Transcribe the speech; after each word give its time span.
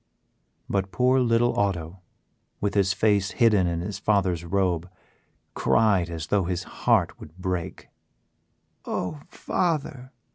But 0.67 0.89
poor 0.91 1.19
little 1.19 1.59
Otto, 1.59 1.99
with 2.59 2.73
his 2.73 2.91
face 2.91 3.33
hidden 3.33 3.67
in 3.67 3.81
his 3.81 3.99
father's 3.99 4.43
robe, 4.43 4.89
cried 5.53 6.09
as 6.09 6.25
though 6.25 6.45
his 6.45 6.63
heart 6.63 7.19
would 7.19 7.37
break. 7.37 7.87
"Oh, 8.83 9.21
father!" 9.29 10.11